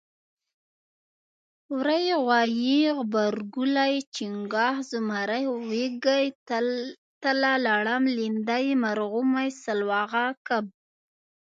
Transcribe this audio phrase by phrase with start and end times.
[1.77, 6.25] وری غوایي غبرګولی چنګاښ زمری وږی
[7.21, 10.65] تله لړم لیندۍ مرغومی سلواغه کب